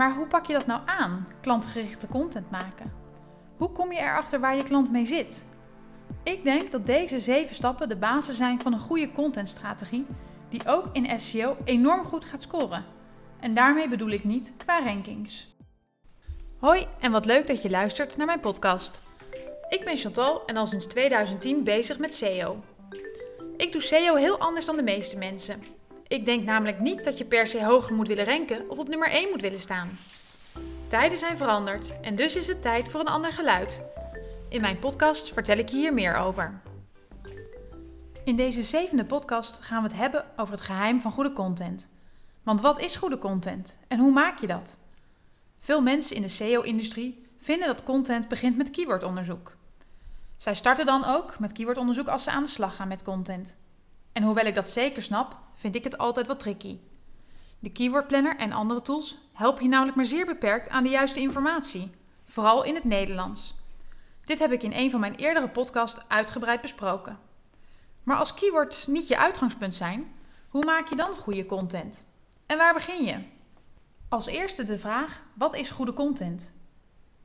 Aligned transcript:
Maar 0.00 0.14
hoe 0.14 0.26
pak 0.26 0.46
je 0.46 0.52
dat 0.52 0.66
nou 0.66 0.80
aan, 0.86 1.28
klantgerichte 1.40 2.08
content 2.08 2.50
maken? 2.50 2.92
Hoe 3.56 3.72
kom 3.72 3.92
je 3.92 3.98
erachter 3.98 4.40
waar 4.40 4.56
je 4.56 4.64
klant 4.64 4.90
mee 4.90 5.06
zit? 5.06 5.44
Ik 6.22 6.44
denk 6.44 6.70
dat 6.70 6.86
deze 6.86 7.20
zeven 7.20 7.54
stappen 7.54 7.88
de 7.88 7.96
basis 7.96 8.36
zijn 8.36 8.60
van 8.60 8.72
een 8.72 8.78
goede 8.78 9.12
contentstrategie 9.12 10.06
die 10.48 10.66
ook 10.66 10.88
in 10.92 11.20
SEO 11.20 11.56
enorm 11.64 12.04
goed 12.04 12.24
gaat 12.24 12.42
scoren. 12.42 12.84
En 13.40 13.54
daarmee 13.54 13.88
bedoel 13.88 14.10
ik 14.10 14.24
niet 14.24 14.52
qua 14.56 14.84
rankings. 14.84 15.54
Hoi 16.58 16.86
en 17.00 17.12
wat 17.12 17.24
leuk 17.24 17.46
dat 17.46 17.62
je 17.62 17.70
luistert 17.70 18.16
naar 18.16 18.26
mijn 18.26 18.40
podcast. 18.40 19.00
Ik 19.68 19.84
ben 19.84 19.96
Chantal 19.96 20.44
en 20.46 20.56
al 20.56 20.66
sinds 20.66 20.86
2010 20.86 21.64
bezig 21.64 21.98
met 21.98 22.14
SEO. 22.14 22.62
Ik 23.56 23.72
doe 23.72 23.82
SEO 23.82 24.14
heel 24.14 24.38
anders 24.38 24.66
dan 24.66 24.76
de 24.76 24.82
meeste 24.82 25.18
mensen. 25.18 25.79
Ik 26.10 26.24
denk 26.24 26.44
namelijk 26.44 26.80
niet 26.80 27.04
dat 27.04 27.18
je 27.18 27.24
per 27.24 27.46
se 27.46 27.64
hoger 27.64 27.94
moet 27.94 28.08
willen 28.08 28.24
ranken 28.24 28.70
of 28.70 28.78
op 28.78 28.88
nummer 28.88 29.10
1 29.10 29.28
moet 29.30 29.40
willen 29.40 29.60
staan. 29.60 29.98
Tijden 30.88 31.18
zijn 31.18 31.36
veranderd 31.36 32.00
en 32.00 32.16
dus 32.16 32.36
is 32.36 32.46
het 32.46 32.62
tijd 32.62 32.88
voor 32.88 33.00
een 33.00 33.06
ander 33.06 33.32
geluid. 33.32 33.82
In 34.48 34.60
mijn 34.60 34.78
podcast 34.78 35.32
vertel 35.32 35.58
ik 35.58 35.68
je 35.68 35.76
hier 35.76 35.94
meer 35.94 36.16
over. 36.16 36.60
In 38.24 38.36
deze 38.36 38.62
zevende 38.62 39.04
podcast 39.04 39.58
gaan 39.60 39.82
we 39.82 39.88
het 39.88 39.96
hebben 39.96 40.24
over 40.36 40.54
het 40.54 40.62
geheim 40.62 41.00
van 41.00 41.12
goede 41.12 41.32
content. 41.32 41.88
Want 42.42 42.60
wat 42.60 42.80
is 42.80 42.96
goede 42.96 43.18
content 43.18 43.78
en 43.88 43.98
hoe 43.98 44.12
maak 44.12 44.38
je 44.38 44.46
dat? 44.46 44.78
Veel 45.60 45.82
mensen 45.82 46.16
in 46.16 46.22
de 46.22 46.28
SEO-industrie 46.28 47.26
vinden 47.36 47.66
dat 47.66 47.82
content 47.82 48.28
begint 48.28 48.56
met 48.56 48.70
keywordonderzoek. 48.70 49.56
Zij 50.36 50.54
starten 50.54 50.86
dan 50.86 51.04
ook 51.04 51.38
met 51.38 51.52
keywordonderzoek 51.52 52.08
als 52.08 52.24
ze 52.24 52.30
aan 52.30 52.42
de 52.42 52.48
slag 52.48 52.76
gaan 52.76 52.88
met 52.88 53.02
content. 53.02 53.56
En 54.12 54.22
hoewel 54.22 54.46
ik 54.46 54.54
dat 54.54 54.70
zeker 54.70 55.02
snap, 55.02 55.36
vind 55.60 55.74
ik 55.74 55.84
het 55.84 55.98
altijd 55.98 56.26
wat 56.26 56.40
tricky. 56.40 56.78
De 57.58 57.70
Keyword 57.70 58.06
Planner 58.06 58.36
en 58.36 58.52
andere 58.52 58.82
tools 58.82 59.18
helpen 59.32 59.62
je 59.62 59.68
namelijk 59.68 59.96
maar 59.96 60.06
zeer 60.06 60.26
beperkt 60.26 60.68
aan 60.68 60.82
de 60.82 60.88
juiste 60.88 61.20
informatie, 61.20 61.90
vooral 62.24 62.64
in 62.64 62.74
het 62.74 62.84
Nederlands. 62.84 63.54
Dit 64.24 64.38
heb 64.38 64.52
ik 64.52 64.62
in 64.62 64.72
een 64.72 64.90
van 64.90 65.00
mijn 65.00 65.14
eerdere 65.14 65.48
podcasts 65.48 66.08
uitgebreid 66.08 66.60
besproken. 66.60 67.18
Maar 68.02 68.16
als 68.16 68.34
keywords 68.34 68.86
niet 68.86 69.08
je 69.08 69.18
uitgangspunt 69.18 69.74
zijn, 69.74 70.12
hoe 70.48 70.64
maak 70.64 70.88
je 70.88 70.96
dan 70.96 71.16
goede 71.16 71.46
content? 71.46 72.06
En 72.46 72.56
waar 72.56 72.74
begin 72.74 73.04
je? 73.04 73.18
Als 74.08 74.26
eerste 74.26 74.64
de 74.64 74.78
vraag: 74.78 75.22
wat 75.34 75.54
is 75.54 75.70
goede 75.70 75.92
content? 75.92 76.52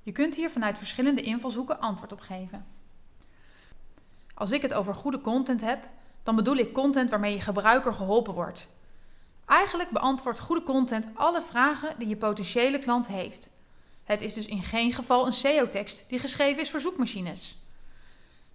Je 0.04 0.12
kunt 0.12 0.36
hier 0.36 0.50
vanuit 0.50 0.78
verschillende 0.78 1.22
invalshoeken 1.22 1.80
antwoord 1.80 2.12
op 2.12 2.20
geven. 2.20 2.66
Als 4.34 4.52
ik 4.52 4.62
het 4.62 4.74
over 4.74 4.96
goede 4.96 5.22
content 5.22 5.62
heb, 5.62 5.88
dan 6.26 6.36
bedoel 6.36 6.56
ik 6.56 6.74
content 6.74 7.10
waarmee 7.10 7.34
je 7.34 7.42
gebruiker 7.42 7.94
geholpen 7.94 8.34
wordt. 8.34 8.68
Eigenlijk 9.46 9.90
beantwoordt 9.90 10.40
goede 10.40 10.64
content 10.64 11.10
alle 11.14 11.42
vragen 11.42 11.96
die 11.98 12.08
je 12.08 12.16
potentiële 12.16 12.80
klant 12.80 13.08
heeft. 13.08 13.50
Het 14.04 14.22
is 14.22 14.34
dus 14.34 14.46
in 14.46 14.64
geen 14.64 14.94
geval 14.94 15.26
een 15.26 15.34
SEO-tekst 15.34 16.10
die 16.10 16.20
geschreven 16.20 16.62
is 16.62 16.72
voor 16.72 16.80
zoekmachines. 16.80 17.58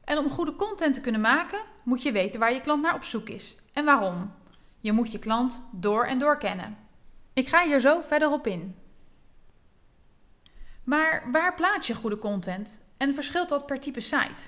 En 0.05 0.19
om 0.19 0.31
goede 0.31 0.57
content 0.57 0.95
te 0.95 1.01
kunnen 1.01 1.21
maken, 1.21 1.61
moet 1.83 2.03
je 2.03 2.13
weten 2.13 2.41
waar 2.41 2.53
je 2.53 2.61
klant 2.61 2.83
naar 2.83 2.95
op 2.95 3.05
zoek 3.05 3.29
is 3.29 3.57
en 3.73 3.85
waarom. 3.85 4.33
Je 4.81 4.93
moet 4.93 5.13
je 5.13 5.19
klant 5.19 5.63
door 5.71 6.05
en 6.05 6.19
door 6.19 6.39
kennen. 6.39 6.77
Ik 7.33 7.49
ga 7.49 7.65
hier 7.65 7.81
zo 7.81 8.01
verder 8.01 8.31
op 8.31 8.47
in. 8.47 8.77
Maar 10.85 11.29
waar 11.33 11.55
plaats 11.55 11.87
je 11.87 11.95
goede 11.95 12.19
content 12.19 12.81
en 12.97 13.15
verschilt 13.15 13.49
dat 13.49 13.67
per 13.67 13.81
type 13.81 14.01
site? 14.01 14.43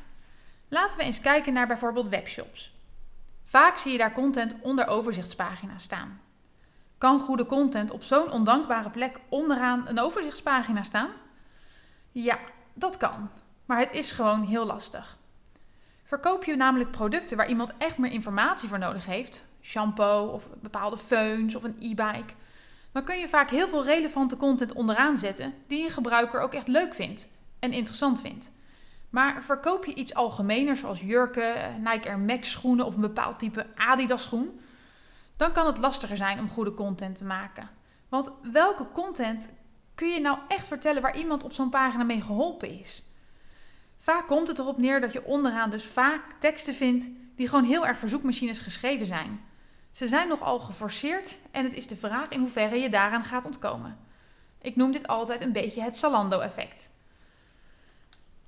Laten 0.69 0.98
we 0.98 1.05
eens 1.05 1.20
kijken 1.20 1.53
naar 1.53 1.67
bijvoorbeeld 1.67 2.09
webshops. 2.09 2.73
Vaak 3.53 3.77
zie 3.77 3.92
je 3.92 3.98
daar 3.98 4.12
content 4.12 4.55
onder 4.61 4.86
overzichtspagina's 4.86 5.83
staan. 5.83 6.20
Kan 6.98 7.20
goede 7.20 7.47
content 7.47 7.91
op 7.91 8.03
zo'n 8.03 8.31
ondankbare 8.31 8.91
plek 8.91 9.20
onderaan 9.28 9.89
een 9.89 10.00
overzichtspagina 10.00 10.83
staan? 10.83 11.11
Ja, 12.12 12.39
dat 12.75 12.97
kan, 12.97 13.31
maar 13.67 13.78
het 13.78 13.92
is 13.92 14.12
gewoon 14.12 14.42
heel 14.42 14.64
lastig. 14.64 15.19
Verkoop 16.05 16.44
je 16.44 16.56
namelijk 16.56 16.91
producten 16.91 17.37
waar 17.37 17.49
iemand 17.49 17.72
echt 17.78 17.99
meer 17.99 18.12
informatie 18.12 18.69
voor 18.69 18.78
nodig 18.78 19.06
heeft, 19.06 19.44
shampoo 19.62 20.26
of 20.26 20.49
bepaalde 20.60 20.97
feuns 20.97 21.55
of 21.55 21.62
een 21.62 21.76
e-bike, 21.81 22.32
dan 22.93 23.05
kun 23.05 23.19
je 23.19 23.28
vaak 23.28 23.50
heel 23.50 23.69
veel 23.69 23.84
relevante 23.84 24.37
content 24.37 24.72
onderaan 24.72 25.16
zetten 25.16 25.55
die 25.66 25.84
een 25.84 25.91
gebruiker 25.91 26.41
ook 26.41 26.55
echt 26.55 26.69
leuk 26.69 26.94
vindt 26.94 27.28
en 27.59 27.72
interessant 27.72 28.21
vindt. 28.21 28.53
Maar 29.12 29.43
verkoop 29.43 29.84
je 29.84 29.95
iets 29.95 30.15
algemener 30.15 30.77
zoals 30.77 31.00
jurken, 31.00 31.83
Nike 31.83 32.09
Air 32.09 32.19
Max 32.19 32.50
schoenen 32.50 32.87
of 32.87 32.95
een 32.95 33.00
bepaald 33.00 33.39
type 33.39 33.67
Adidas 33.75 34.23
schoen, 34.23 34.61
dan 35.37 35.53
kan 35.53 35.67
het 35.67 35.78
lastiger 35.78 36.17
zijn 36.17 36.39
om 36.39 36.49
goede 36.49 36.75
content 36.75 37.19
te 37.19 37.25
maken. 37.25 37.71
Want 38.09 38.31
welke 38.53 38.87
content 38.93 39.53
kun 39.95 40.09
je 40.09 40.21
nou 40.21 40.39
echt 40.49 40.67
vertellen 40.67 41.03
waar 41.03 41.17
iemand 41.17 41.43
op 41.43 41.53
zo'n 41.53 41.71
pagina 41.71 42.05
mee 42.05 42.21
geholpen 42.21 42.81
is? 42.81 43.03
Vaak 43.99 44.27
komt 44.27 44.49
het 44.49 44.59
erop 44.59 44.78
neer 44.78 45.00
dat 45.00 45.12
je 45.12 45.25
onderaan 45.25 45.71
dus 45.71 45.84
vaak 45.84 46.23
teksten 46.39 46.75
vindt 46.75 47.11
die 47.37 47.49
gewoon 47.49 47.65
heel 47.65 47.87
erg 47.87 47.99
voor 47.99 48.09
zoekmachines 48.09 48.59
geschreven 48.59 49.06
zijn. 49.06 49.41
Ze 49.91 50.09
zijn 50.09 50.29
nogal 50.29 50.61
geforceerd 50.61 51.39
en 51.50 51.65
het 51.65 51.75
is 51.75 51.87
de 51.87 51.97
vraag 51.97 52.29
in 52.29 52.41
hoeverre 52.41 52.77
je 52.77 52.91
daaraan 52.91 53.25
gaat 53.25 53.44
ontkomen. 53.44 53.99
Ik 54.61 54.77
noem 54.77 54.93
dit 54.93 55.06
altijd 55.06 55.41
een 55.41 55.53
beetje 55.53 55.83
het 55.83 55.97
Zalando-effect. 55.97 56.91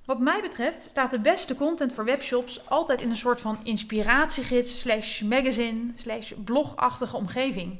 Wat 0.04 0.20
mij 0.20 0.40
betreft 0.40 0.80
staat 0.80 1.10
de 1.10 1.18
beste 1.18 1.56
content 1.56 1.92
voor 1.92 2.04
webshops 2.04 2.68
altijd 2.68 3.00
in 3.00 3.10
een 3.10 3.16
soort 3.16 3.40
van 3.40 3.58
inspiratiegids 3.62 4.80
slash 4.80 5.20
magazine 5.20 5.92
slash 5.94 6.32
blogachtige 6.44 7.16
omgeving. 7.16 7.78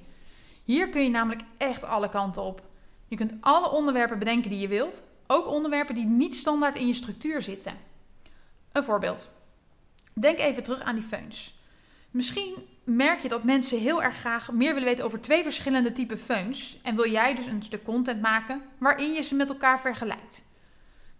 Hier 0.64 0.88
kun 0.88 1.02
je 1.02 1.08
namelijk 1.08 1.42
echt 1.56 1.84
alle 1.84 2.08
kanten 2.08 2.42
op. 2.42 2.62
Je 3.08 3.16
kunt 3.16 3.34
alle 3.40 3.70
onderwerpen 3.70 4.18
bedenken 4.18 4.50
die 4.50 4.58
je 4.58 4.68
wilt, 4.68 5.02
ook 5.26 5.46
onderwerpen 5.46 5.94
die 5.94 6.06
niet 6.06 6.34
standaard 6.34 6.76
in 6.76 6.86
je 6.86 6.94
structuur 6.94 7.42
zitten. 7.42 7.72
Een 8.72 8.84
voorbeeld. 8.84 9.30
Denk 10.12 10.38
even 10.38 10.62
terug 10.62 10.80
aan 10.80 10.94
die 10.94 11.04
feuns. 11.04 11.54
Misschien 12.10 12.54
merk 12.84 13.20
je 13.20 13.28
dat 13.28 13.44
mensen 13.44 13.78
heel 13.78 14.02
erg 14.02 14.16
graag 14.16 14.52
meer 14.52 14.74
willen 14.74 14.88
weten 14.88 15.04
over 15.04 15.20
twee 15.20 15.42
verschillende 15.42 15.92
typen 15.92 16.18
feuns 16.18 16.78
en 16.82 16.96
wil 16.96 17.10
jij 17.10 17.34
dus 17.34 17.46
een 17.46 17.62
stuk 17.62 17.84
content 17.84 18.20
maken 18.20 18.62
waarin 18.78 19.12
je 19.12 19.22
ze 19.22 19.34
met 19.34 19.48
elkaar 19.48 19.80
vergelijkt. 19.80 20.44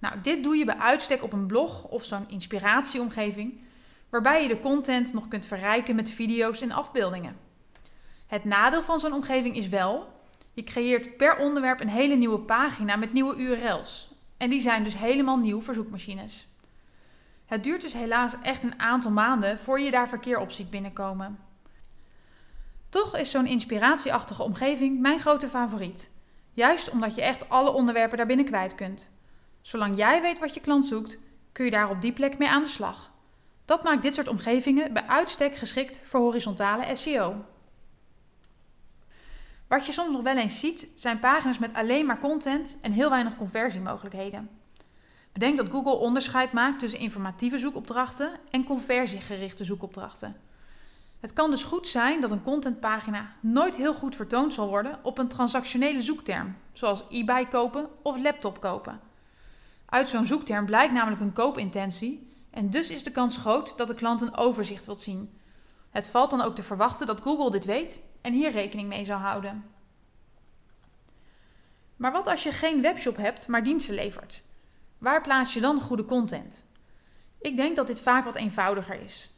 Nou, 0.05 0.21
dit 0.21 0.43
doe 0.43 0.57
je 0.57 0.65
bij 0.65 0.77
uitstek 0.77 1.23
op 1.23 1.33
een 1.33 1.47
blog 1.47 1.85
of 1.85 2.05
zo'n 2.05 2.29
inspiratieomgeving, 2.29 3.61
waarbij 4.11 4.43
je 4.43 4.49
de 4.49 4.61
content 4.61 5.13
nog 5.13 5.29
kunt 5.29 5.47
verrijken 5.47 5.95
met 5.95 6.11
video's 6.11 6.61
en 6.61 6.71
afbeeldingen. 6.71 7.37
Het 8.27 8.45
nadeel 8.45 8.83
van 8.83 9.01
zo'n 9.01 9.13
omgeving 9.13 9.57
is 9.57 9.69
wel, 9.69 10.13
je 10.53 10.65
creëert 10.65 11.17
per 11.17 11.37
onderwerp 11.37 11.81
een 11.81 11.89
hele 11.89 12.15
nieuwe 12.15 12.39
pagina 12.39 12.97
met 12.97 13.13
nieuwe 13.13 13.37
URL's. 13.37 14.15
En 14.37 14.51
die 14.51 14.61
zijn 14.61 14.85
dus 14.85 14.99
helemaal 14.99 15.37
nieuw 15.37 15.61
voor 15.61 15.75
zoekmachines. 15.75 16.47
Het 17.47 17.65
duurt 17.65 17.83
dus 17.83 17.93
helaas 17.93 18.35
echt 18.43 18.63
een 18.63 18.81
aantal 18.81 19.11
maanden 19.11 19.59
voor 19.59 19.81
je 19.81 19.91
daar 19.91 20.09
verkeer 20.09 20.39
op 20.39 20.51
ziet 20.51 20.71
binnenkomen. 20.71 21.39
Toch 22.89 23.17
is 23.17 23.31
zo'n 23.31 23.47
inspiratieachtige 23.47 24.43
omgeving 24.43 25.01
mijn 25.01 25.21
grote 25.21 25.49
favoriet. 25.49 26.17
Juist 26.53 26.91
omdat 26.91 27.15
je 27.15 27.23
echt 27.23 27.49
alle 27.49 27.73
onderwerpen 27.73 28.17
daarbinnen 28.17 28.47
kwijt 28.47 28.75
kunt. 28.75 29.13
Zolang 29.65 29.97
jij 29.97 30.23
weet 30.23 30.39
wat 30.39 30.55
je 30.55 30.61
klant 30.61 30.87
zoekt, 30.87 31.19
kun 31.53 31.65
je 31.65 31.71
daar 31.71 31.91
op 31.91 32.01
die 32.01 32.13
plek 32.13 32.39
mee 32.39 32.49
aan 32.49 32.63
de 32.63 32.69
slag. 32.69 33.11
Dat 33.65 33.83
maakt 33.83 34.03
dit 34.03 34.15
soort 34.15 34.29
omgevingen 34.29 34.93
bij 34.93 35.07
uitstek 35.07 35.57
geschikt 35.57 36.01
voor 36.03 36.21
horizontale 36.21 36.97
SEO. 36.97 37.45
Wat 39.69 39.87
je 39.87 39.93
soms 39.93 40.13
nog 40.13 40.23
wel 40.23 40.37
eens 40.37 40.61
ziet, 40.61 40.89
zijn 40.95 41.19
pagina's 41.19 41.59
met 41.59 41.75
alleen 41.75 42.07
maar 42.07 42.19
content 42.19 42.79
en 42.83 42.93
heel 42.93 43.11
weinig 43.11 43.37
conversiemogelijkheden. 43.37 44.51
Bedenk 45.33 45.57
dat 45.57 45.71
Google 45.71 45.97
onderscheid 45.97 46.53
maakt 46.53 46.79
tussen 46.79 47.01
informatieve 47.01 47.59
zoekopdrachten 47.59 48.31
en 48.51 48.65
conversiegerichte 48.65 49.65
zoekopdrachten. 49.65 50.37
Het 51.21 51.33
kan 51.33 51.51
dus 51.51 51.65
goed 51.65 51.89
zijn 51.89 52.21
dat 52.21 52.31
een 52.31 52.43
contentpagina 52.43 53.33
nooit 53.41 53.77
heel 53.77 53.95
goed 53.95 54.17
vertoond 54.17 54.55
zal 54.55 54.69
worden 54.69 54.99
op 55.03 55.19
een 55.19 55.29
transactionele 55.29 56.03
zoekterm, 56.03 56.57
zoals 56.73 57.05
e-bike 57.11 57.49
kopen 57.51 57.89
of 58.03 58.23
laptop 58.23 58.61
kopen. 58.61 59.04
Uit 59.95 60.09
zo'n 60.09 60.27
zoekterm 60.27 60.67
blijkt 60.67 60.93
namelijk 60.93 61.21
een 61.21 61.33
koopintentie 61.33 62.33
en 62.51 62.71
dus 62.71 62.91
is 62.91 63.03
de 63.03 63.11
kans 63.11 63.37
groot 63.37 63.79
dat 63.79 63.89
de 63.89 63.95
klant 63.95 64.21
een 64.21 64.37
overzicht 64.37 64.87
wilt 64.87 65.01
zien. 65.01 65.39
Het 65.91 66.09
valt 66.09 66.31
dan 66.31 66.41
ook 66.41 66.55
te 66.55 66.63
verwachten 66.63 67.07
dat 67.07 67.21
Google 67.21 67.51
dit 67.51 67.65
weet 67.65 68.03
en 68.21 68.33
hier 68.33 68.51
rekening 68.51 68.89
mee 68.89 69.05
zal 69.05 69.19
houden. 69.19 69.65
Maar 71.97 72.13
wat 72.13 72.27
als 72.27 72.43
je 72.43 72.53
geen 72.53 72.83
webshop 72.83 73.17
hebt, 73.17 73.47
maar 73.47 73.63
diensten 73.63 73.95
levert? 73.95 74.43
Waar 74.99 75.23
plaats 75.23 75.55
je 75.55 75.61
dan 75.61 75.81
goede 75.81 76.05
content? 76.05 76.65
Ik 77.41 77.57
denk 77.57 77.77
dat 77.77 77.87
dit 77.87 78.01
vaak 78.01 78.25
wat 78.25 78.35
eenvoudiger 78.37 79.01
is. 79.01 79.31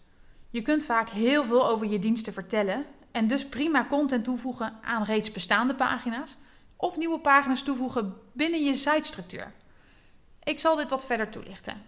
Je 0.51 0.63
kunt 0.63 0.85
vaak 0.85 1.09
heel 1.09 1.45
veel 1.45 1.69
over 1.69 1.87
je 1.87 1.99
diensten 1.99 2.33
vertellen 2.33 2.85
en 3.11 3.27
dus 3.27 3.47
prima 3.47 3.87
content 3.89 4.25
toevoegen 4.25 4.79
aan 4.83 5.03
reeds 5.03 5.33
bestaande 5.33 5.75
pagina's 5.75 6.37
of 6.77 6.97
nieuwe 6.97 7.19
pagina's 7.19 7.63
toevoegen 7.63 8.15
binnen 8.33 8.65
je 8.65 8.75
sitestructuur. 8.75 9.53
Ik 10.47 10.59
zal 10.59 10.77
dit 10.77 10.91
wat 10.91 11.07
verder 11.07 11.29
toelichten. 11.29 11.83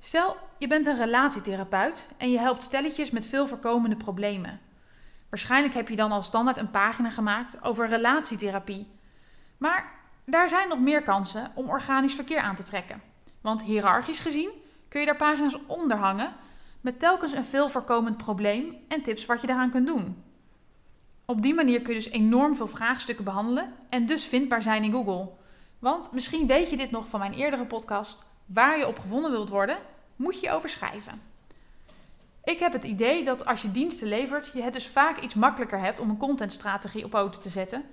Stel, 0.00 0.36
je 0.58 0.66
bent 0.66 0.86
een 0.86 0.96
relatietherapeut 0.96 2.08
en 2.16 2.30
je 2.30 2.38
helpt 2.38 2.62
stelletjes 2.62 3.10
met 3.10 3.26
veel 3.26 3.46
voorkomende 3.46 3.96
problemen. 3.96 4.60
Waarschijnlijk 5.28 5.74
heb 5.74 5.88
je 5.88 5.96
dan 5.96 6.12
al 6.12 6.22
standaard 6.22 6.56
een 6.56 6.70
pagina 6.70 7.10
gemaakt 7.10 7.62
over 7.62 7.88
relatietherapie. 7.88 8.86
Maar 9.58 9.92
daar 10.24 10.48
zijn 10.48 10.68
nog 10.68 10.78
meer 10.78 11.02
kansen 11.02 11.50
om 11.54 11.68
organisch 11.68 12.14
verkeer 12.14 12.40
aan 12.40 12.56
te 12.56 12.62
trekken. 12.62 13.02
Want 13.40 13.62
hiërarchisch 13.62 14.20
gezien 14.20 14.50
kun 14.88 15.00
je 15.00 15.06
daar 15.06 15.16
pagina's 15.16 15.58
onder 15.66 15.96
hangen 15.96 16.32
met 16.80 16.98
telkens 16.98 17.32
een 17.32 17.44
veel 17.44 17.68
voorkomend 17.68 18.16
probleem 18.16 18.76
en 18.88 19.02
tips 19.02 19.26
wat 19.26 19.40
je 19.40 19.46
daaraan 19.46 19.70
kunt 19.70 19.86
doen. 19.86 20.22
Op 21.26 21.42
die 21.42 21.54
manier 21.54 21.82
kun 21.82 21.94
je 21.94 22.00
dus 22.00 22.10
enorm 22.10 22.56
veel 22.56 22.68
vraagstukken 22.68 23.24
behandelen 23.24 23.72
en 23.88 24.06
dus 24.06 24.24
vindbaar 24.24 24.62
zijn 24.62 24.84
in 24.84 24.92
Google. 24.92 25.37
Want 25.78 26.12
misschien 26.12 26.46
weet 26.46 26.70
je 26.70 26.76
dit 26.76 26.90
nog 26.90 27.08
van 27.08 27.20
mijn 27.20 27.34
eerdere 27.34 27.64
podcast. 27.64 28.24
Waar 28.46 28.78
je 28.78 28.86
op 28.86 28.98
gevonden 28.98 29.30
wilt 29.30 29.48
worden, 29.48 29.78
moet 30.16 30.40
je 30.40 30.50
over 30.50 30.68
schrijven. 30.68 31.22
Ik 32.44 32.58
heb 32.58 32.72
het 32.72 32.84
idee 32.84 33.24
dat 33.24 33.46
als 33.46 33.62
je 33.62 33.72
diensten 33.72 34.08
levert, 34.08 34.50
je 34.54 34.62
het 34.62 34.72
dus 34.72 34.86
vaak 34.86 35.20
iets 35.20 35.34
makkelijker 35.34 35.80
hebt 35.80 36.00
om 36.00 36.10
een 36.10 36.16
contentstrategie 36.16 37.04
op 37.04 37.10
poten 37.10 37.40
te 37.40 37.48
zetten 37.48 37.84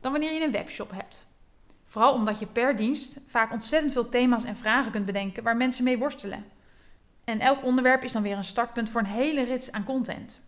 dan 0.00 0.12
wanneer 0.12 0.32
je 0.32 0.44
een 0.44 0.52
webshop 0.52 0.90
hebt. 0.90 1.26
Vooral 1.84 2.14
omdat 2.14 2.38
je 2.38 2.46
per 2.46 2.76
dienst 2.76 3.18
vaak 3.26 3.52
ontzettend 3.52 3.92
veel 3.92 4.08
thema's 4.08 4.44
en 4.44 4.56
vragen 4.56 4.92
kunt 4.92 5.06
bedenken 5.06 5.42
waar 5.42 5.56
mensen 5.56 5.84
mee 5.84 5.98
worstelen. 5.98 6.44
En 7.24 7.40
elk 7.40 7.64
onderwerp 7.64 8.02
is 8.02 8.12
dan 8.12 8.22
weer 8.22 8.36
een 8.36 8.44
startpunt 8.44 8.90
voor 8.90 9.00
een 9.00 9.06
hele 9.06 9.42
rits 9.42 9.72
aan 9.72 9.84
content. 9.84 10.40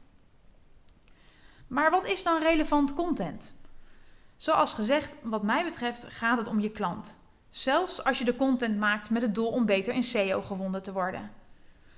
Maar 1.67 1.91
wat 1.91 2.07
is 2.07 2.23
dan 2.23 2.43
relevant 2.43 2.95
content? 2.95 3.58
Zoals 4.39 4.73
gezegd, 4.73 5.15
wat 5.23 5.43
mij 5.43 5.65
betreft 5.65 6.05
gaat 6.09 6.39
het 6.39 6.49
om 6.49 6.61
je 6.61 6.71
klant. 6.71 7.19
Zelfs 7.51 8.05
als 8.05 8.19
je 8.19 8.25
de 8.25 8.37
content 8.37 8.79
maakt 8.79 9.11
met 9.11 9.23
het 9.23 9.35
doel 9.35 9.49
om 9.49 9.67
beter 9.67 9.95
in 9.95 10.03
SEO 10.03 10.43
gevonden 10.43 10.83
te 10.83 10.93
worden. 10.93 11.31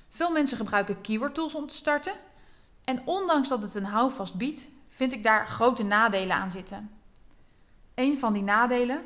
Veel 0.08 0.30
mensen 0.30 0.56
gebruiken 0.56 1.00
keyword 1.00 1.34
tools 1.34 1.54
om 1.54 1.66
te 1.66 1.74
starten. 1.74 2.12
En 2.84 3.02
ondanks 3.04 3.48
dat 3.48 3.62
het 3.62 3.74
een 3.74 3.84
houvast 3.84 4.34
biedt, 4.34 4.68
vind 4.88 5.12
ik 5.12 5.22
daar 5.22 5.46
grote 5.46 5.82
nadelen 5.82 6.36
aan 6.36 6.50
zitten. 6.50 6.90
Een 7.94 8.18
van 8.18 8.32
die 8.32 8.42
nadelen: 8.42 9.02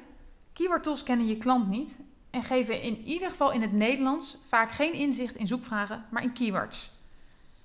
keyword 0.53 0.83
tools 0.83 1.03
kennen 1.03 1.27
je 1.27 1.39
klant 1.39 1.69
niet 1.69 1.99
en 2.31 2.43
geven 2.43 2.83
in 2.83 3.01
ieder 3.03 3.31
geval 3.31 3.53
in 3.53 3.63
het 3.63 3.73
Nederlands 3.73 4.37
vaak 4.47 4.71
geen 4.71 4.93
inzicht 4.93 5.37
in 5.37 5.47
zoekvragen, 5.47 6.05
maar 6.11 6.23
in 6.23 6.33
keywords. 6.33 6.91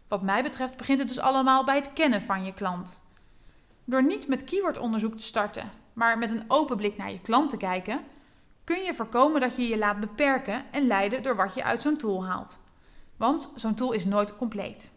Wat 0.07 0.21
mij 0.21 0.43
betreft 0.43 0.77
begint 0.77 0.99
het 0.99 1.07
dus 1.07 1.19
allemaal 1.19 1.63
bij 1.63 1.75
het 1.75 1.93
kennen 1.93 2.21
van 2.21 2.43
je 2.43 2.53
klant. 2.53 3.01
Door 3.89 4.03
niet 4.03 4.27
met 4.27 4.43
keywordonderzoek 4.43 5.15
te 5.15 5.23
starten, 5.23 5.71
maar 5.93 6.17
met 6.17 6.31
een 6.31 6.43
open 6.47 6.77
blik 6.77 6.97
naar 6.97 7.11
je 7.11 7.21
klant 7.21 7.49
te 7.49 7.57
kijken, 7.57 8.03
kun 8.63 8.83
je 8.83 8.93
voorkomen 8.93 9.41
dat 9.41 9.55
je 9.55 9.67
je 9.67 9.77
laat 9.77 9.99
beperken 9.99 10.71
en 10.71 10.87
leiden 10.87 11.23
door 11.23 11.35
wat 11.35 11.53
je 11.53 11.63
uit 11.63 11.81
zo'n 11.81 11.97
tool 11.97 12.25
haalt. 12.25 12.61
Want 13.17 13.51
zo'n 13.55 13.75
tool 13.75 13.91
is 13.91 14.05
nooit 14.05 14.35
compleet. 14.35 14.91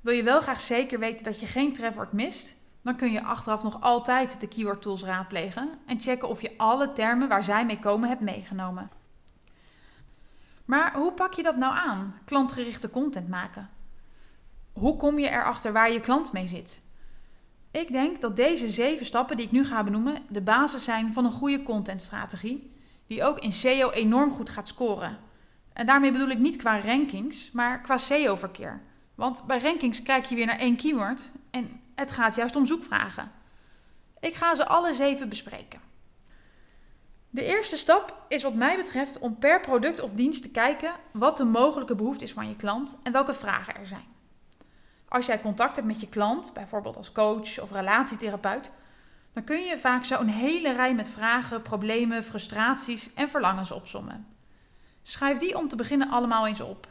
Wil 0.00 0.14
je 0.14 0.22
wel 0.22 0.40
graag 0.40 0.60
zeker 0.60 0.98
weten 0.98 1.24
dat 1.24 1.40
je 1.40 1.46
geen 1.46 1.72
trefwoord 1.72 2.12
mist, 2.12 2.56
dan 2.82 2.96
kun 2.96 3.12
je 3.12 3.22
achteraf 3.22 3.62
nog 3.62 3.80
altijd 3.80 4.40
de 4.40 4.48
keyword 4.48 4.82
tools 4.82 5.04
raadplegen 5.04 5.78
en 5.86 6.00
checken 6.00 6.28
of 6.28 6.40
je 6.40 6.58
alle 6.58 6.92
termen 6.92 7.28
waar 7.28 7.42
zij 7.42 7.66
mee 7.66 7.78
komen 7.78 8.08
hebt 8.08 8.20
meegenomen. 8.20 8.90
Maar 10.64 10.94
hoe 10.94 11.12
pak 11.12 11.32
je 11.32 11.42
dat 11.42 11.56
nou 11.56 11.74
aan, 11.74 12.18
klantgerichte 12.24 12.90
content 12.90 13.28
maken? 13.28 13.70
Hoe 14.74 14.96
kom 14.96 15.18
je 15.18 15.28
erachter 15.28 15.72
waar 15.72 15.92
je 15.92 16.00
klant 16.00 16.32
mee 16.32 16.48
zit? 16.48 16.82
Ik 17.70 17.92
denk 17.92 18.20
dat 18.20 18.36
deze 18.36 18.68
zeven 18.68 19.06
stappen 19.06 19.36
die 19.36 19.46
ik 19.46 19.52
nu 19.52 19.64
ga 19.64 19.84
benoemen 19.84 20.22
de 20.28 20.40
basis 20.40 20.84
zijn 20.84 21.12
van 21.12 21.24
een 21.24 21.32
goede 21.32 21.62
contentstrategie, 21.62 22.72
die 23.06 23.24
ook 23.24 23.38
in 23.38 23.52
SEO 23.52 23.90
enorm 23.90 24.30
goed 24.30 24.50
gaat 24.50 24.68
scoren. 24.68 25.18
En 25.72 25.86
daarmee 25.86 26.12
bedoel 26.12 26.28
ik 26.28 26.38
niet 26.38 26.56
qua 26.56 26.80
rankings, 26.80 27.50
maar 27.50 27.80
qua 27.80 27.98
SEO-verkeer. 27.98 28.82
Want 29.14 29.46
bij 29.46 29.58
rankings 29.58 30.02
kijk 30.02 30.24
je 30.24 30.34
weer 30.34 30.46
naar 30.46 30.58
één 30.58 30.76
keyword 30.76 31.32
en 31.50 31.80
het 31.94 32.10
gaat 32.10 32.34
juist 32.34 32.56
om 32.56 32.66
zoekvragen. 32.66 33.30
Ik 34.20 34.34
ga 34.34 34.54
ze 34.54 34.66
alle 34.66 34.94
zeven 34.94 35.28
bespreken. 35.28 35.80
De 37.30 37.44
eerste 37.44 37.76
stap 37.76 38.24
is 38.28 38.42
wat 38.42 38.54
mij 38.54 38.76
betreft 38.76 39.18
om 39.18 39.38
per 39.38 39.60
product 39.60 40.00
of 40.00 40.12
dienst 40.12 40.42
te 40.42 40.50
kijken 40.50 40.92
wat 41.12 41.36
de 41.36 41.44
mogelijke 41.44 41.94
behoefte 41.94 42.24
is 42.24 42.32
van 42.32 42.48
je 42.48 42.56
klant 42.56 42.98
en 43.02 43.12
welke 43.12 43.34
vragen 43.34 43.76
er 43.76 43.86
zijn. 43.86 44.13
Als 45.14 45.26
jij 45.26 45.40
contact 45.40 45.76
hebt 45.76 45.88
met 45.88 46.00
je 46.00 46.08
klant, 46.08 46.50
bijvoorbeeld 46.54 46.96
als 46.96 47.12
coach 47.12 47.60
of 47.60 47.72
relatietherapeut, 47.72 48.70
dan 49.32 49.44
kun 49.44 49.60
je 49.60 49.78
vaak 49.78 50.04
zo 50.04 50.20
een 50.20 50.28
hele 50.28 50.72
rij 50.72 50.94
met 50.94 51.08
vragen, 51.08 51.62
problemen, 51.62 52.24
frustraties 52.24 53.14
en 53.14 53.28
verlangens 53.28 53.70
opsommen. 53.70 54.26
Schrijf 55.02 55.38
die 55.38 55.58
om 55.58 55.68
te 55.68 55.76
beginnen 55.76 56.10
allemaal 56.10 56.46
eens 56.46 56.60
op. 56.60 56.88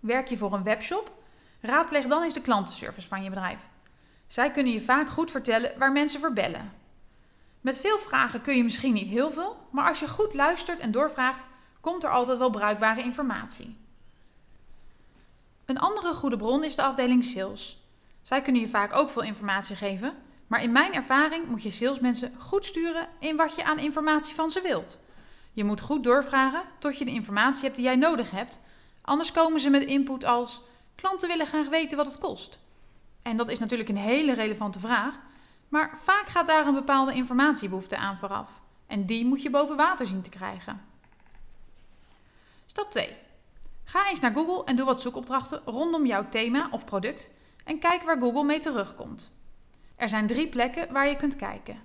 Werk 0.00 0.28
je 0.28 0.36
voor 0.36 0.52
een 0.52 0.62
webshop? 0.62 1.12
Raadpleeg 1.60 2.06
dan 2.06 2.22
eens 2.22 2.34
de 2.34 2.40
klantenservice 2.40 3.08
van 3.08 3.22
je 3.22 3.28
bedrijf. 3.28 3.60
Zij 4.26 4.50
kunnen 4.50 4.72
je 4.72 4.80
vaak 4.80 5.08
goed 5.08 5.30
vertellen 5.30 5.78
waar 5.78 5.92
mensen 5.92 6.20
voor 6.20 6.32
bellen. 6.32 6.72
Met 7.60 7.76
veel 7.76 7.98
vragen 7.98 8.42
kun 8.42 8.56
je 8.56 8.64
misschien 8.64 8.94
niet 8.94 9.08
heel 9.08 9.30
veel, 9.30 9.56
maar 9.70 9.88
als 9.88 10.00
je 10.00 10.08
goed 10.08 10.34
luistert 10.34 10.78
en 10.78 10.90
doorvraagt, 10.90 11.46
komt 11.80 12.04
er 12.04 12.10
altijd 12.10 12.38
wel 12.38 12.50
bruikbare 12.50 13.02
informatie. 13.02 13.83
Een 15.64 15.78
andere 15.78 16.14
goede 16.14 16.36
bron 16.36 16.64
is 16.64 16.76
de 16.76 16.82
afdeling 16.82 17.24
sales. 17.24 17.82
Zij 18.22 18.42
kunnen 18.42 18.62
je 18.62 18.68
vaak 18.68 18.94
ook 18.94 19.10
veel 19.10 19.22
informatie 19.22 19.76
geven, 19.76 20.14
maar 20.46 20.62
in 20.62 20.72
mijn 20.72 20.94
ervaring 20.94 21.48
moet 21.48 21.62
je 21.62 21.70
salesmensen 21.70 22.32
goed 22.38 22.64
sturen 22.64 23.08
in 23.18 23.36
wat 23.36 23.54
je 23.54 23.64
aan 23.64 23.78
informatie 23.78 24.34
van 24.34 24.50
ze 24.50 24.60
wilt. 24.60 24.98
Je 25.52 25.64
moet 25.64 25.80
goed 25.80 26.04
doorvragen 26.04 26.62
tot 26.78 26.98
je 26.98 27.04
de 27.04 27.10
informatie 27.10 27.62
hebt 27.62 27.76
die 27.76 27.84
jij 27.84 27.96
nodig 27.96 28.30
hebt, 28.30 28.60
anders 29.00 29.32
komen 29.32 29.60
ze 29.60 29.70
met 29.70 29.84
input 29.84 30.24
als 30.24 30.60
klanten 30.94 31.28
willen 31.28 31.46
graag 31.46 31.68
weten 31.68 31.96
wat 31.96 32.06
het 32.06 32.18
kost. 32.18 32.58
En 33.22 33.36
dat 33.36 33.48
is 33.48 33.58
natuurlijk 33.58 33.88
een 33.88 33.96
hele 33.96 34.32
relevante 34.32 34.78
vraag, 34.78 35.14
maar 35.68 35.98
vaak 36.02 36.26
gaat 36.26 36.46
daar 36.46 36.66
een 36.66 36.74
bepaalde 36.74 37.14
informatiebehoefte 37.14 37.96
aan 37.96 38.18
vooraf. 38.18 38.50
En 38.86 39.06
die 39.06 39.24
moet 39.24 39.42
je 39.42 39.50
boven 39.50 39.76
water 39.76 40.06
zien 40.06 40.22
te 40.22 40.30
krijgen. 40.30 40.82
Stap 42.66 42.90
2. 42.90 43.23
Ga 43.84 44.08
eens 44.08 44.20
naar 44.20 44.34
Google 44.34 44.64
en 44.64 44.76
doe 44.76 44.86
wat 44.86 45.00
zoekopdrachten 45.00 45.62
rondom 45.64 46.06
jouw 46.06 46.28
thema 46.28 46.68
of 46.70 46.84
product 46.84 47.30
en 47.64 47.78
kijk 47.78 48.02
waar 48.02 48.20
Google 48.20 48.44
mee 48.44 48.60
terugkomt. 48.60 49.30
Er 49.96 50.08
zijn 50.08 50.26
drie 50.26 50.48
plekken 50.48 50.92
waar 50.92 51.08
je 51.08 51.16
kunt 51.16 51.36
kijken. 51.36 51.82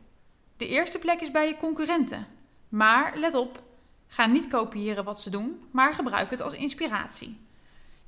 De 0.57 0.67
eerste 0.67 0.99
plek 0.99 1.21
is 1.21 1.31
bij 1.31 1.47
je 1.47 1.57
concurrenten. 1.57 2.27
Maar 2.69 3.17
let 3.17 3.35
op, 3.35 3.61
ga 4.07 4.25
niet 4.25 4.47
kopiëren 4.47 5.03
wat 5.03 5.21
ze 5.21 5.29
doen, 5.29 5.63
maar 5.71 5.93
gebruik 5.93 6.29
het 6.29 6.41
als 6.41 6.53
inspiratie. 6.53 7.39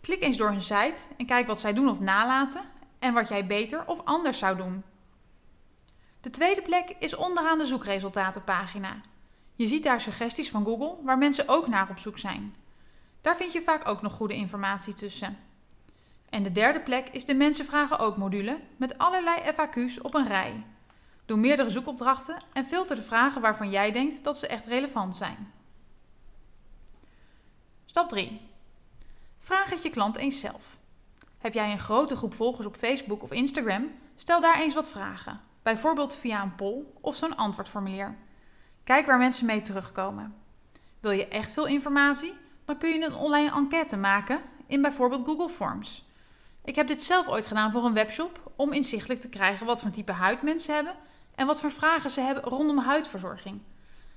Klik 0.01 0.21
eens 0.21 0.37
door 0.37 0.49
hun 0.49 0.61
site 0.61 1.01
en 1.17 1.25
kijk 1.25 1.47
wat 1.47 1.59
zij 1.59 1.73
doen 1.73 1.89
of 1.89 1.99
nalaten 1.99 2.61
en 2.99 3.13
wat 3.13 3.27
jij 3.27 3.45
beter 3.45 3.87
of 3.87 4.01
anders 4.05 4.37
zou 4.37 4.57
doen. 4.57 4.83
De 6.21 6.29
tweede 6.29 6.61
plek 6.61 6.95
is 6.99 7.15
onderaan 7.15 7.57
de 7.57 7.65
zoekresultatenpagina. 7.65 9.01
Je 9.55 9.67
ziet 9.67 9.83
daar 9.83 10.01
suggesties 10.01 10.49
van 10.49 10.65
Google 10.65 10.95
waar 11.03 11.17
mensen 11.17 11.47
ook 11.47 11.67
naar 11.67 11.89
op 11.89 11.99
zoek 11.99 12.17
zijn. 12.17 12.55
Daar 13.21 13.35
vind 13.35 13.53
je 13.53 13.61
vaak 13.61 13.87
ook 13.87 14.01
nog 14.01 14.13
goede 14.13 14.35
informatie 14.35 14.93
tussen. 14.93 15.37
En 16.29 16.43
de 16.43 16.51
derde 16.51 16.79
plek 16.79 17.09
is 17.09 17.25
de 17.25 17.33
Mensen 17.33 17.65
vragen 17.65 17.99
ook 17.99 18.17
module 18.17 18.59
met 18.77 18.97
allerlei 18.97 19.39
FAQ's 19.53 20.01
op 20.01 20.13
een 20.13 20.27
rij. 20.27 20.63
Doe 21.25 21.37
meerdere 21.37 21.69
zoekopdrachten 21.69 22.37
en 22.53 22.65
filter 22.65 22.95
de 22.95 23.01
vragen 23.01 23.41
waarvan 23.41 23.69
jij 23.69 23.91
denkt 23.91 24.23
dat 24.23 24.37
ze 24.37 24.47
echt 24.47 24.65
relevant 24.65 25.15
zijn. 25.15 25.51
Stap 27.85 28.09
3. 28.09 28.41
Vraag 29.39 29.69
het 29.69 29.83
je 29.83 29.89
klant 29.89 30.15
eens 30.15 30.39
zelf. 30.39 30.77
Heb 31.37 31.53
jij 31.53 31.71
een 31.71 31.79
grote 31.79 32.15
groep 32.15 32.33
volgers 32.33 32.67
op 32.67 32.75
Facebook 32.75 33.23
of 33.23 33.31
Instagram? 33.31 33.91
Stel 34.15 34.41
daar 34.41 34.59
eens 34.59 34.73
wat 34.73 34.89
vragen, 34.89 35.41
bijvoorbeeld 35.63 36.15
via 36.15 36.41
een 36.41 36.55
poll 36.55 36.83
of 37.01 37.15
zo'n 37.15 37.37
antwoordformulier. 37.37 38.15
Kijk 38.83 39.05
waar 39.05 39.17
mensen 39.17 39.45
mee 39.45 39.61
terugkomen. 39.61 40.35
Wil 40.99 41.11
je 41.11 41.27
echt 41.27 41.53
veel 41.53 41.65
informatie? 41.65 42.33
Dan 42.71 42.79
kun 42.79 42.89
je 42.89 43.05
een 43.05 43.15
online 43.15 43.51
enquête 43.51 43.97
maken 43.97 44.41
in 44.67 44.81
bijvoorbeeld 44.81 45.25
Google 45.25 45.49
Forms. 45.49 46.05
Ik 46.63 46.75
heb 46.75 46.87
dit 46.87 47.03
zelf 47.03 47.27
ooit 47.27 47.45
gedaan 47.45 47.71
voor 47.71 47.85
een 47.85 47.93
webshop 47.93 48.51
om 48.55 48.73
inzichtelijk 48.73 49.21
te 49.21 49.29
krijgen 49.29 49.65
wat 49.65 49.81
voor 49.81 49.91
type 49.91 50.11
huid 50.11 50.41
mensen 50.41 50.75
hebben 50.75 50.95
en 51.35 51.47
wat 51.47 51.59
voor 51.59 51.71
vragen 51.71 52.09
ze 52.09 52.21
hebben 52.21 52.43
rondom 52.43 52.77
huidverzorging. 52.77 53.61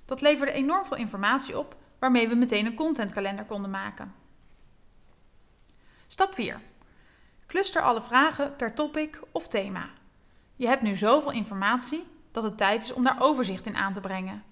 Dat 0.05 0.21
leverde 0.21 0.53
enorm 0.53 0.85
veel 0.85 0.97
informatie 0.97 1.59
op 1.59 1.77
waarmee 1.99 2.29
we 2.29 2.35
meteen 2.35 2.67
een 2.67 2.75
contentkalender 2.75 3.45
konden 3.45 3.71
maken. 3.71 4.15
Stap 6.07 6.35
4. 6.35 6.61
Cluster 7.47 7.83
alle 7.83 8.03
vragen 8.03 8.57
per 8.57 8.75
topic 8.75 9.21
of 9.33 9.49
thema. 9.49 9.89
Je 10.57 10.67
hebt 10.67 10.83
nu 10.83 10.97
zoveel 10.97 11.33
informatie 11.33 12.07
dat 12.33 12.43
het 12.43 12.57
tijd 12.57 12.83
is 12.83 12.93
om 12.93 13.05
daar 13.05 13.21
overzicht 13.21 13.67
in 13.67 13.77
aan 13.77 13.93
te 13.93 14.01
brengen. 14.01 14.45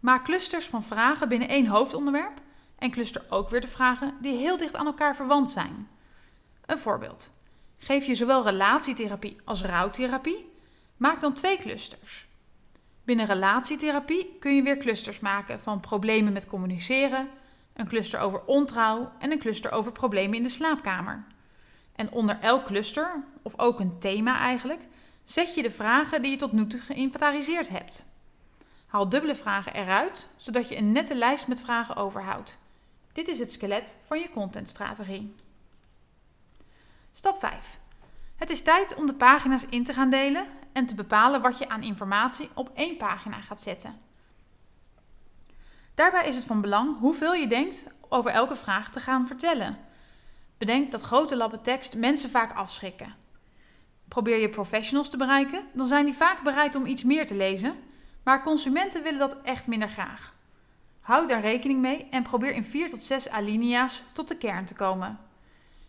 Maak 0.00 0.24
clusters 0.24 0.66
van 0.66 0.84
vragen 0.84 1.28
binnen 1.28 1.48
één 1.48 1.66
hoofdonderwerp 1.66 2.42
en 2.84 2.90
cluster 2.90 3.22
ook 3.28 3.48
weer 3.50 3.60
de 3.60 3.68
vragen 3.68 4.14
die 4.20 4.36
heel 4.36 4.56
dicht 4.56 4.74
aan 4.74 4.86
elkaar 4.86 5.16
verwant 5.16 5.50
zijn. 5.50 5.88
Een 6.66 6.78
voorbeeld. 6.78 7.32
Geef 7.76 8.06
je 8.06 8.14
zowel 8.14 8.44
relatietherapie 8.44 9.36
als 9.44 9.62
rouwtherapie? 9.62 10.52
Maak 10.96 11.20
dan 11.20 11.32
twee 11.32 11.58
clusters. 11.58 12.26
Binnen 13.04 13.26
relatietherapie 13.26 14.36
kun 14.40 14.54
je 14.54 14.62
weer 14.62 14.78
clusters 14.78 15.20
maken 15.20 15.60
van 15.60 15.80
problemen 15.80 16.32
met 16.32 16.46
communiceren, 16.46 17.28
een 17.72 17.88
cluster 17.88 18.20
over 18.20 18.44
ontrouw 18.44 19.12
en 19.18 19.30
een 19.30 19.38
cluster 19.38 19.72
over 19.72 19.92
problemen 19.92 20.36
in 20.36 20.42
de 20.42 20.48
slaapkamer. 20.48 21.24
En 21.96 22.10
onder 22.10 22.38
elk 22.40 22.64
cluster, 22.64 23.24
of 23.42 23.58
ook 23.58 23.80
een 23.80 23.98
thema 23.98 24.38
eigenlijk, 24.38 24.86
zet 25.24 25.54
je 25.54 25.62
de 25.62 25.70
vragen 25.70 26.22
die 26.22 26.30
je 26.30 26.36
tot 26.36 26.52
nu 26.52 26.66
toe 26.66 26.80
geïnventariseerd 26.80 27.68
hebt. 27.68 28.04
Haal 28.86 29.08
dubbele 29.08 29.34
vragen 29.36 29.74
eruit, 29.74 30.28
zodat 30.36 30.68
je 30.68 30.76
een 30.76 30.92
nette 30.92 31.14
lijst 31.14 31.48
met 31.48 31.62
vragen 31.62 31.96
overhoudt. 31.96 32.62
Dit 33.14 33.28
is 33.28 33.38
het 33.38 33.52
skelet 33.52 33.96
van 34.06 34.18
je 34.18 34.30
contentstrategie. 34.30 35.34
Stap 37.12 37.38
5. 37.38 37.78
Het 38.36 38.50
is 38.50 38.62
tijd 38.62 38.94
om 38.94 39.06
de 39.06 39.14
pagina's 39.14 39.64
in 39.68 39.84
te 39.84 39.92
gaan 39.92 40.10
delen 40.10 40.46
en 40.72 40.86
te 40.86 40.94
bepalen 40.94 41.42
wat 41.42 41.58
je 41.58 41.68
aan 41.68 41.82
informatie 41.82 42.50
op 42.54 42.70
één 42.74 42.96
pagina 42.96 43.40
gaat 43.40 43.62
zetten. 43.62 44.00
Daarbij 45.94 46.28
is 46.28 46.36
het 46.36 46.44
van 46.44 46.60
belang 46.60 46.98
hoeveel 46.98 47.34
je 47.34 47.46
denkt 47.46 47.86
over 48.08 48.30
elke 48.30 48.56
vraag 48.56 48.90
te 48.90 49.00
gaan 49.00 49.26
vertellen. 49.26 49.78
Bedenk 50.58 50.90
dat 50.90 51.02
grote 51.02 51.36
lappen 51.36 51.62
tekst 51.62 51.96
mensen 51.96 52.30
vaak 52.30 52.56
afschrikken. 52.56 53.14
Probeer 54.08 54.38
je 54.38 54.50
professionals 54.50 55.10
te 55.10 55.16
bereiken, 55.16 55.64
dan 55.72 55.86
zijn 55.86 56.04
die 56.04 56.14
vaak 56.14 56.42
bereid 56.42 56.74
om 56.74 56.86
iets 56.86 57.02
meer 57.02 57.26
te 57.26 57.36
lezen, 57.36 57.74
maar 58.22 58.42
consumenten 58.42 59.02
willen 59.02 59.18
dat 59.18 59.42
echt 59.42 59.66
minder 59.66 59.88
graag. 59.88 60.34
Houd 61.04 61.28
daar 61.28 61.40
rekening 61.40 61.80
mee 61.80 62.06
en 62.10 62.22
probeer 62.22 62.52
in 62.54 62.64
4 62.64 62.90
tot 62.90 63.02
6 63.02 63.28
alinea's 63.28 64.02
tot 64.12 64.28
de 64.28 64.36
kern 64.36 64.64
te 64.64 64.74
komen. 64.74 65.18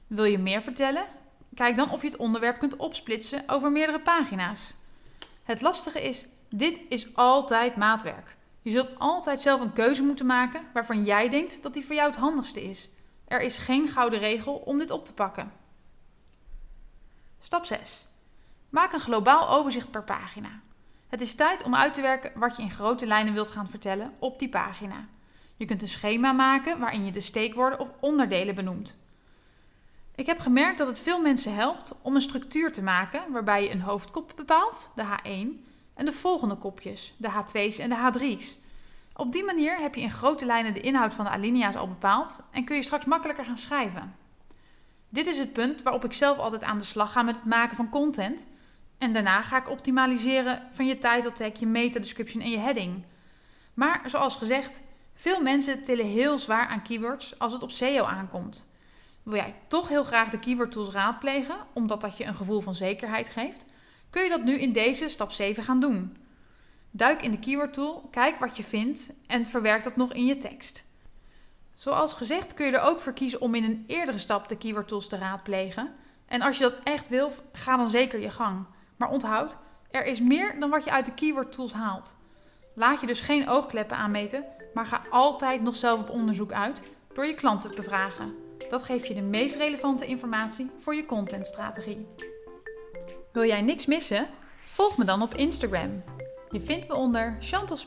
Wil 0.08 0.24
je 0.24 0.38
meer 0.38 0.62
vertellen? 0.62 1.06
Kijk 1.54 1.76
dan 1.76 1.92
of 1.92 2.02
je 2.02 2.08
het 2.08 2.18
onderwerp 2.18 2.60
kunt 2.60 2.76
opsplitsen 2.76 3.44
over 3.48 3.72
meerdere 3.72 4.00
pagina's. 4.00 4.74
Het 5.44 5.62
lastige 5.62 6.02
is, 6.02 6.26
dit 6.50 6.80
is 6.90 7.16
altijd 7.16 7.76
maatwerk. 7.76 8.36
Je 8.62 8.72
zult 8.72 9.00
altijd 9.00 9.42
zelf 9.42 9.62
een 9.62 9.74
keuze 9.74 10.04
moeten 10.04 10.26
maken 10.26 10.62
waarvan 10.74 11.04
jij 11.04 11.30
denkt 11.30 11.64
dat 11.64 11.74
die 11.74 11.86
voor 11.86 11.96
jou 11.96 12.10
het 12.10 12.20
handigste 12.20 12.64
is. 12.64 12.90
Er 13.28 13.42
is 13.42 13.58
geen 13.58 13.88
gouden 13.88 14.20
regel 14.20 14.56
om 14.56 14.78
dit 14.78 14.92
op 14.92 15.06
te 15.06 15.14
pakken. 15.14 15.52
Stap 17.42 17.66
6. 17.66 18.08
Maak 18.70 18.94
een 18.94 19.00
globaal 19.00 19.50
overzicht 19.50 19.92
per 19.92 20.04
pagina. 20.04 20.60
Het 21.16 21.24
is 21.24 21.36
tijd 21.36 21.64
om 21.64 21.76
uit 21.76 21.94
te 21.94 22.02
werken 22.02 22.32
wat 22.40 22.56
je 22.56 22.64
in 22.64 22.72
grote 22.72 23.06
lijnen 23.06 23.34
wilt 23.34 23.48
gaan 23.48 23.70
vertellen 23.70 24.14
op 24.20 24.40
die 24.40 24.50
pagina. 24.50 25.06
Je 25.56 25.66
kunt 25.66 25.82
een 25.82 25.88
schema 25.88 26.32
maken 26.32 26.80
waarin 26.80 27.06
je 27.06 27.12
de 27.12 27.22
steekwoorden 27.22 27.80
of 27.80 27.92
onderdelen 28.00 28.56
benoemt. 28.56 28.98
Ik 30.16 30.26
heb 30.26 30.40
gemerkt 30.40 30.78
dat 30.78 30.88
het 30.88 31.00
veel 31.00 31.22
mensen 31.22 31.56
helpt 31.56 31.92
om 32.02 32.16
een 32.16 32.22
structuur 32.22 32.74
te 32.74 32.82
maken 32.82 33.32
waarbij 33.32 33.64
je 33.64 33.72
een 33.72 33.82
hoofdkop 33.82 34.34
bepaalt, 34.36 34.92
de 34.96 35.04
H1, 35.04 35.66
en 35.94 36.06
de 36.06 36.14
volgende 36.14 36.56
kopjes, 36.56 37.14
de 37.18 37.30
H2's 37.30 37.78
en 37.78 37.90
de 37.90 38.12
H3's. 38.12 38.58
Op 39.14 39.32
die 39.32 39.44
manier 39.44 39.78
heb 39.78 39.96
je 39.96 40.02
in 40.02 40.12
grote 40.12 40.46
lijnen 40.46 40.74
de 40.74 40.82
inhoud 40.82 41.14
van 41.14 41.26
de 41.26 41.32
alinea's 41.32 41.76
al 41.76 41.88
bepaald 41.88 42.44
en 42.52 42.64
kun 42.64 42.76
je 42.76 42.84
straks 42.84 43.06
makkelijker 43.06 43.46
gaan 43.46 43.58
schrijven. 43.58 44.16
Dit 45.10 45.28
is 45.28 45.38
het 45.38 45.54
punt 45.54 45.84
waarop 45.84 46.06
ik 46.06 46.14
zelf 46.14 46.38
altijd 46.38 46.64
aan 46.64 46.78
de 46.78 46.84
slag 46.84 47.12
ga 47.12 47.22
met 47.22 47.36
het 47.36 47.46
maken 47.46 47.76
van 47.76 47.90
content. 47.90 48.48
En 48.98 49.14
daarna 49.14 49.42
ga 49.42 49.58
ik 49.58 49.70
optimaliseren 49.70 50.62
van 50.72 50.86
je 50.86 50.98
title 50.98 51.32
tag, 51.34 51.60
je 51.60 51.66
meta 51.66 52.00
description 52.00 52.42
en 52.42 52.50
je 52.50 52.58
heading. 52.58 53.04
Maar 53.74 54.02
zoals 54.06 54.36
gezegd, 54.36 54.82
veel 55.14 55.42
mensen 55.42 55.84
tillen 55.84 56.06
heel 56.06 56.40
zwaar 56.40 56.68
aan 56.68 56.82
keywords 56.82 57.40
als 57.40 57.54
het 57.54 57.64
op 57.64 57.72
SEO 57.72 58.04
aankomt. 58.04 58.74
Wil 59.24 59.36
jij 59.36 59.56
toch 59.68 59.88
heel 59.88 60.04
graag 60.04 60.30
de 60.30 60.40
keyword 60.40 60.72
tools 60.72 60.90
raadplegen, 60.90 61.56
omdat 61.74 62.02
dat 62.02 62.18
je 62.18 62.26
een 62.26 62.36
gevoel 62.36 62.62
van 62.62 62.76
zekerheid 62.76 63.30
geeft, 63.30 63.66
kun 64.10 64.24
je 64.24 64.30
dat 64.30 64.44
nu 64.44 64.60
in 64.60 64.74
deze 64.74 65.10
stap 65.10 65.32
7 65.32 65.64
gaan 65.64 65.80
doen. 65.80 66.18
Duik 66.92 67.22
in 67.22 67.32
de 67.32 67.40
keyword 67.40 67.74
tool, 67.74 68.08
kijk 68.12 68.40
wat 68.40 68.58
je 68.58 68.64
vindt 68.64 69.14
en 69.28 69.46
verwerk 69.46 69.84
dat 69.84 69.96
nog 69.96 70.14
in 70.14 70.26
je 70.26 70.38
tekst. 70.38 70.86
Zoals 71.74 72.14
gezegd 72.14 72.54
kun 72.54 72.66
je 72.66 72.72
er 72.72 72.90
ook 72.90 73.00
voor 73.00 73.14
kiezen 73.14 73.42
om 73.42 73.56
in 73.56 73.64
een 73.64 73.84
eerdere 73.88 74.18
stap 74.18 74.50
de 74.50 74.58
keyword 74.58 74.88
tools 74.88 75.08
te 75.08 75.18
raadplegen. 75.18 75.94
En 76.26 76.42
als 76.42 76.58
je 76.58 76.64
dat 76.64 76.80
echt 76.84 77.08
wil, 77.08 77.32
ga 77.54 77.78
dan 77.78 77.90
zeker 77.90 78.20
je 78.20 78.32
gang. 78.32 78.66
Maar 78.98 79.10
onthoud, 79.10 79.58
er 79.92 80.06
is 80.06 80.20
meer 80.20 80.60
dan 80.60 80.70
wat 80.70 80.84
je 80.84 80.92
uit 80.92 81.06
de 81.06 81.14
keyword 81.14 81.52
tools 81.52 81.74
haalt. 81.74 82.16
Laat 82.74 83.02
je 83.02 83.08
dus 83.08 83.22
geen 83.22 83.50
oogkleppen 83.50 83.98
aanmeten, 83.98 84.46
maar 84.74 84.86
ga 84.86 85.02
altijd 85.10 85.62
nog 85.62 85.76
zelf 85.76 86.00
op 86.00 86.10
onderzoek 86.10 86.52
uit 86.52 86.82
door 87.14 87.26
je 87.26 87.36
klanten 87.36 87.70
te 87.70 87.76
bevragen. 87.76 88.36
Dat 88.70 88.84
geeft 88.84 89.08
je 89.08 89.14
de 89.14 89.22
meest 89.22 89.56
relevante 89.56 90.06
informatie 90.06 90.70
voor 90.80 90.96
je 90.96 91.06
contentstrategie. 91.06 92.08
Wil 93.32 93.46
jij 93.46 93.62
niks 93.62 93.86
missen? 93.86 94.28
Volg 94.66 94.98
me 94.98 95.06
dan 95.06 95.22
op 95.22 95.34
Instagram. 95.34 96.04
Je 96.50 96.62
vindt 96.62 96.88
me 96.88 96.96
onder 96.96 97.38
Chantal. 97.40 97.78